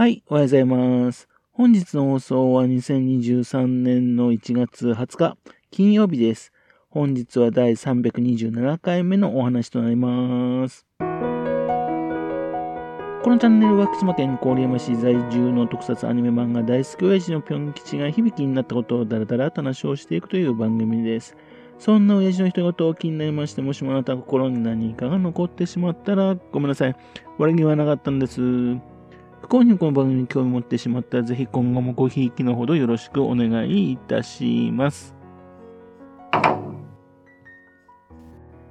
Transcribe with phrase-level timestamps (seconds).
[0.00, 1.28] はい、おはようございます。
[1.52, 5.36] 本日の放送は2023年の1月20日、
[5.70, 6.54] 金曜日です。
[6.88, 10.86] 本日は第327回目のお話となります。
[10.98, 11.04] こ
[13.28, 21.36] のチャンネルは福島県郡山市在住の特撮アニメ漫画大好き親父のぴょん吉が響きになったことをだらだらと話をしていくという番組です。
[21.78, 26.96] そんな親父の一言を気になりまして、もしもあなた心に何かが残ってしまったらごめんなさい。
[27.36, 28.40] 悪気はなかったんです。
[29.50, 35.16] 幸にこの番組に興味持ってしまったら、ぜひ今後もごひいきのほどよろしくお願いいたします。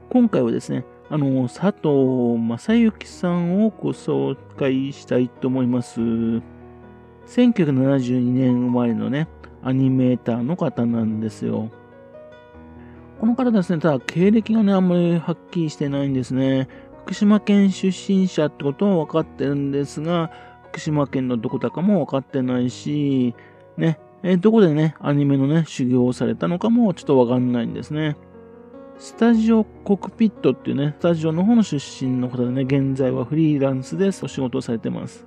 [0.10, 6.00] 今回はですね、あの、佐藤正幸さんをご紹介したいと思います。
[6.00, 9.28] 1972年生まれのね、
[9.62, 11.70] アニメーターの方なんですよ。
[13.20, 16.70] この方ですね、ただ経歴がね、あんまりはっきりしてないんですね。
[17.04, 20.32] 福島県出身者ってことは分かってるんですが、
[20.80, 23.36] 福島県のどこだかも分かってないし、
[23.78, 28.16] ね、えどこでね、アニメのね、修行をされたのかもちょっと分かんないんですね。
[28.98, 35.26] スタジオコクピットっていうね、スタジオの方の出身の方でね、現在はフリーランスでお仕事をされてます。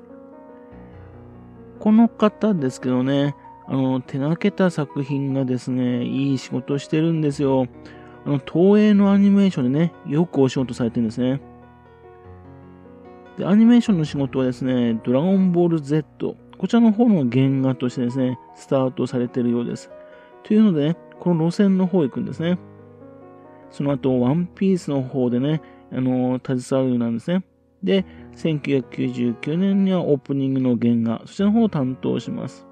[1.79, 7.67] この方ですけどね、あの、手掛けた作品がですね、いい仕事してるんですよ。
[8.25, 11.41] あの、東映のアニメーションでね、よくお仕事されてるんですね。
[13.39, 19.91] で、アニメーションの仕事はですね、ドラゴンボール Z、こちらの方の原画としてですね、スタートされているようです。
[20.45, 22.59] というのでね、この路線の方へ行くんですね。
[23.71, 27.43] その後、ワンピースの方でね、あの、携わるようなんですね。
[27.83, 28.05] で、
[28.37, 32.67] 1999年にはオープニングの原画、そちらの方を担当します。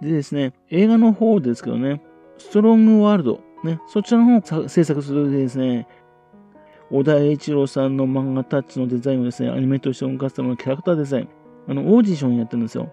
[0.00, 2.02] でですね、映画の方ですけどね、
[2.38, 5.86] ストロングワールド、ね、そちらの方を制作するでですね、
[6.92, 11.28] 小田栄一郎さんの漫画タッチのデザインをですね、アニメとして動かすためのキャラクターデザイン、
[11.66, 12.92] あの、オーディションやってるんですよ。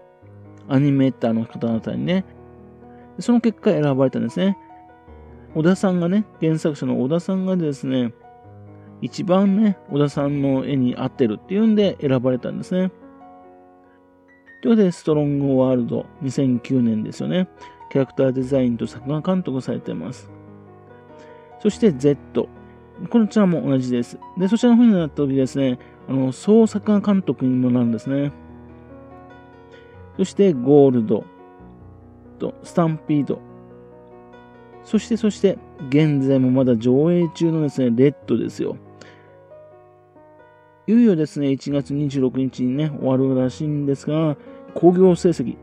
[0.68, 2.24] アニメーターの方々にね。
[3.18, 4.56] その結果選ばれたんですね。
[5.54, 8.14] 小田さんがね、原作者の小田さんがですね、
[9.02, 12.90] 一番ね、小田さんの絵に合ってるっていうんで選ばれたんですね。
[14.62, 17.48] ということで、ストロングワールド2009年ですよね。
[17.90, 20.30] キャラクターデザインと作画監督されています。
[21.58, 22.48] そして Z。
[23.08, 24.18] こちらも同じです。
[24.36, 25.78] で、そちらの方になった時ですね、
[26.08, 28.32] あの、総作監督にもなるんですね。
[30.16, 31.24] そしてゴールド
[32.38, 33.40] とスタンピード。
[34.84, 38.76] そして、そして、現在もまだ上映中のですね、レッドですよ。
[40.86, 44.36] いよいよですね、1月26日にね、終わるらしいんですが、
[44.74, 45.56] 興行成績、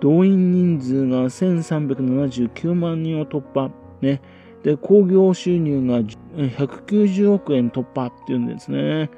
[0.00, 3.70] 動員人数が1379万人を突破。
[4.00, 4.20] ね。
[4.62, 9.10] で、興行収入が190億円突破っていうんですね。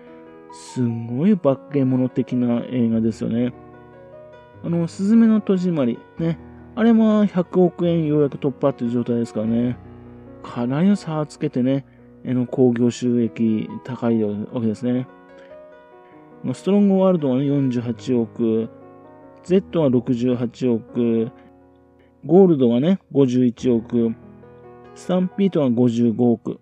[0.52, 3.52] すんごい化け物的な映画ですよね。
[4.64, 6.38] あの、すずめの戸締まり、ね。
[6.74, 9.76] あれも100億円ようやく突破っていう状態ですからね。
[10.42, 11.84] かなりの差をつけてね、
[12.26, 15.06] あの、興行収益高いわけですね。
[16.54, 18.68] ストロングワールドは、ね、48億、
[19.42, 21.30] Z は68億、
[22.24, 24.14] ゴールドはね、51億、
[25.00, 26.60] スタンピートは55億、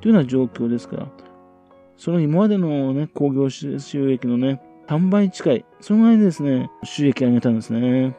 [0.00, 1.08] というような状況ですから、
[1.96, 3.76] その今までのね、興行収
[4.12, 8.14] 益のね、3倍近い、そのぐらいですね、収益上げたんですね。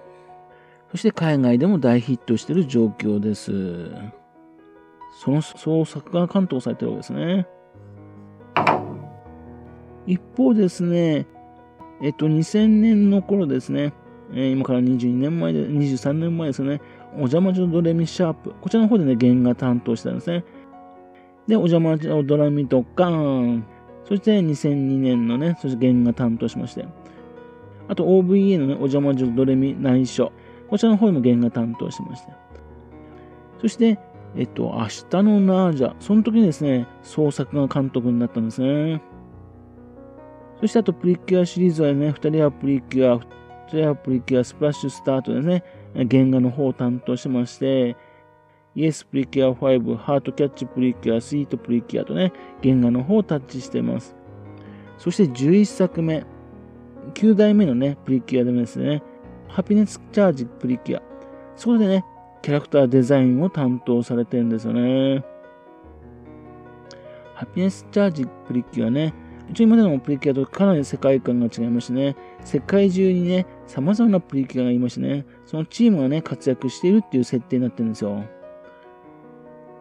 [0.91, 3.53] そして海外でも大ヒットしている状況です。
[5.23, 7.47] その総作画監督されてるわけですね。
[10.05, 11.27] 一方ですね、
[12.01, 13.93] えっと、2000年の頃ですね、
[14.33, 16.81] え、今から22年前で、23年前ですね、
[17.13, 20.44] お邪魔女ドレミシャープ、こちらの方でね、原画担当したんですね。
[21.47, 23.66] で、お邪魔女ドラミとガーン、
[24.05, 26.85] そして2002年のね、そして原画担当しまして、
[27.88, 30.31] あと OVA のね、お邪魔女ドレミ内緒、
[30.69, 32.31] こちらの方にも原画担当してまして、
[33.59, 34.00] そして、
[34.35, 39.01] えっと、明日のナージャ、その時にですね、総作画監督になったんですね。
[40.61, 45.63] そしてあとプリキュアシリーズはね、二人はプリキュア、二人はプリキュアスプラッシュスターですね、
[45.95, 47.95] 原画の方を担当しまして、
[48.73, 52.31] イエスプリキュア5、ハートキャッチプリキュア、スイートプリキュアとね、
[52.63, 54.15] 原画の方をタッチしています。
[54.97, 56.23] そして11作目、
[57.13, 59.03] 9代目のね、プリキュアでもですね、
[59.47, 61.01] ハピネスチャージプリキュア。
[61.57, 62.05] そこでね、
[62.41, 65.23] キャラクターデザインを担当されてるんですよね。
[67.35, 69.13] ハピネスチャージプリキュアね、
[69.49, 72.15] 一応今までのプリキュアとかなり世界観が違いましてね、
[72.45, 78.21] 世界中にね、様々なプリキュアがいましてね、そのチームがね、活躍しているっていう設定になってるんですよ。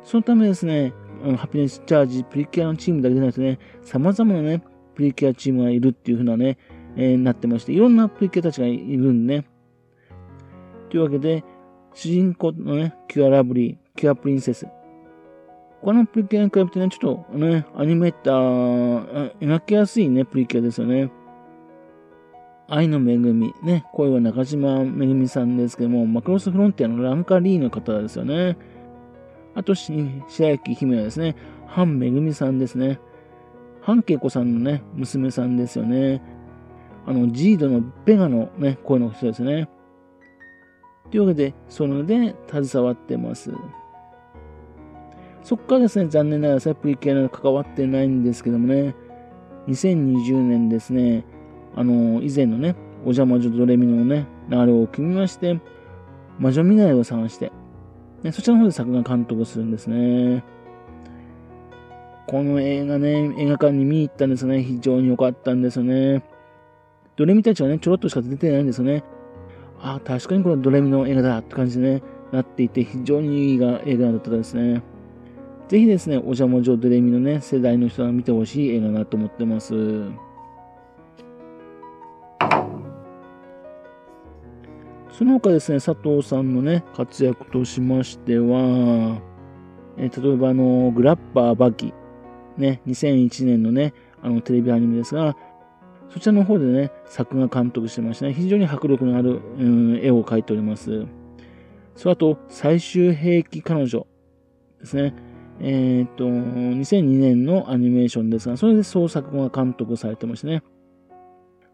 [0.04, 0.92] そのためですね、
[1.24, 4.62] あのハピネスチャージプリキュアのチームだけでなくてね、様々なね、
[4.94, 6.56] プリキュアチームがいるっていう風なね、
[6.96, 9.46] えー、なってまして、いろんなプリキュアたちがいるんでね。
[10.88, 11.42] というわけで、
[11.92, 14.68] 主人公のね、キュアラブリー、キュアプリンセス。
[15.80, 21.10] 他のプリキュアに比べてね、ちょっとね、アニメーター、描きやすいね、プリキュアですよね。
[22.72, 28.56] 愛の恵み、ね、声は中島めぐみさんですけども、マクロスフロンティアのランカリーの方ですよね。
[29.56, 31.34] あと、白雪姫はですね、
[31.66, 33.00] ハンめぐみさんですね。
[33.80, 36.22] ハンケイコさんのね、娘さんですよね。
[37.06, 39.68] あの、ジードのペガのね、声の人ですね。
[41.10, 43.52] というわけで、そので携わってます。
[45.42, 48.94] そっからですね、残念ながらサプリケア関わってないんですけどもね、
[49.66, 51.24] 2020年ですね、
[51.76, 55.60] あの、以前のね、お邪魔女ドレミのね、流れを組みまして、
[56.38, 57.52] 魔女未来を探して、
[58.22, 60.44] ね、そちらの方で作画監督をするんですね。
[62.26, 64.62] この映画ね、映画館に見に行ったんですね。
[64.62, 66.22] 非常に良かったんですよね。
[67.16, 69.02] ドレミたちはね、ちょろっとしか出てないんですよね。
[69.80, 72.02] ああ、確かにこのドレミの映画だって感じでね、
[72.32, 74.82] なっていて、非常にいい映画だったですね。
[75.68, 79.74] ぜひですね、お邪魔女ドレミのね、世代の人が見てほしい映画だと思ってます。
[85.20, 89.20] その他ですね、佐藤さんのね、活躍としましては、
[89.98, 91.92] え例えばあの、グラッパーバキ、
[92.56, 95.36] ね、2001年のね、あの、テレビアニメですが、
[96.08, 101.04] そちらの方でね、作画監督してましてね、非常に迫力のある、うん、絵を描いております。
[101.96, 104.06] その後、最終兵器彼女
[104.80, 105.14] ですね。
[105.60, 110.62] えっ、と、2002年のアニメーションですが、それで創作が監督されてましてね。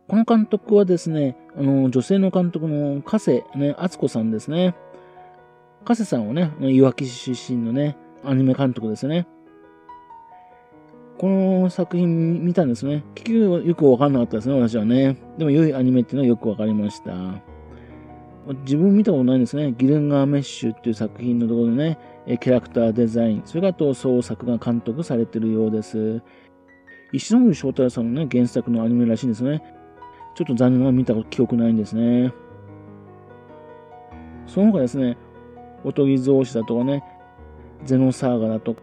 [0.08, 4.74] この監督はですね、あの、女性の監督の加瀬ね、敦子さんですね。
[5.84, 9.26] 加瀬さんはね、いわき市出身のね、アニメ監督ですね。
[11.18, 13.02] この作品見たんですね。
[13.14, 15.16] 結局よくわかんなかったですね、私はね。
[15.38, 17.12] でも良いアニメっていうのはよくわかりました。
[18.64, 19.74] 自分見たことないんですね。
[19.76, 21.98] ギルンガーメッシュっていう作品のところでね、
[22.38, 26.22] キャラクターデザイン、それからと創作が監督されてるようです。
[27.12, 29.62] 石森章太郎さんのね、原作のアニメらしいんですね。
[30.36, 32.32] ちょっと残念ながら見た記憶ないんですね。
[34.46, 35.16] その他ですね、
[35.82, 37.02] おとぎ造詞だとかね、
[37.84, 38.82] ゼノサーガだとか、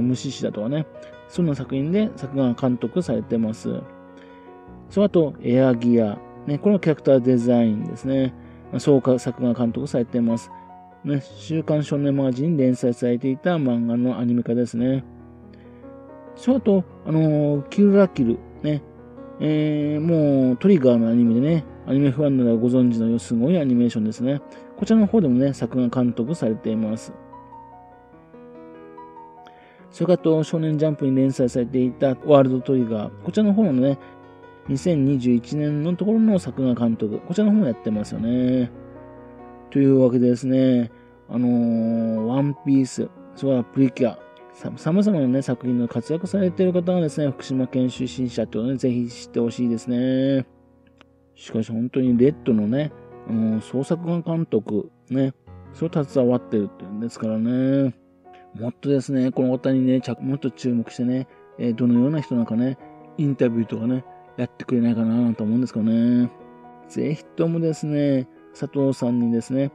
[0.00, 0.86] 虫師だとかね、
[1.28, 3.82] そんな作品で作画監督されてます。
[4.88, 6.18] その後、エアギア。
[6.46, 8.32] ね、このキャラクターデザインですね。
[8.78, 10.50] 創価作画監督されてます。
[11.04, 15.04] ね、週刊少年マガジンに連載されていた漫画のアニメ化ですね。
[16.34, 18.38] その後、あのー、キルラキル。
[18.62, 18.82] ね、
[19.40, 24.40] えー、もうトリガーのアニメでね、アニメファンならご存知のすごいアニメーションですね。
[24.76, 27.12] こちらの方でもね、作画監督されています。
[29.90, 33.22] それからと少年ジャンプに連載されていたワールドトリガー。
[33.22, 33.98] こちらの方のね、
[34.68, 37.20] 2021年のところの作画監督。
[37.20, 38.70] こちらの方もやってますよね。
[39.70, 40.90] というわけでですね、
[41.28, 44.18] あのー、ワンピース、それからプリキュア、
[44.54, 50.46] さまざまなね、作品の活躍されている方がですね、福島県出身者というのをね、ぜひ知ってほしいですね。
[51.34, 52.92] しかし本当にレッドのね、
[53.28, 55.34] あの、創作画監督、ね、
[55.72, 57.94] それを携わってるっていうんですからね。
[58.54, 61.26] もっとですね、この方にね、もっと注目してね、
[61.58, 62.78] えー、どのような人なんかね、
[63.18, 64.04] インタビューとかね、
[64.36, 66.30] やってくれないかなと思うんですけどね。
[66.88, 69.72] ぜひともですね、佐藤さんにですね、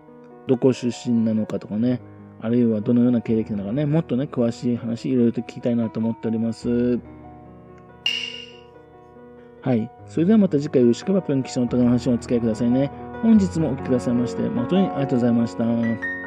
[0.47, 2.01] どこ出身なのかとかね、
[2.41, 6.99] あるいはどのような経歴なのかね、もっとね、詳しい話、いろいろと聞きたいなと思っております。
[9.61, 9.91] はい。
[10.07, 12.91] それではまた次回、牛川プロン騎士のお互いの話をお付き合いくださいね。
[13.21, 16.18] 本日もお聴きくださいまして、誠にありがとうございました。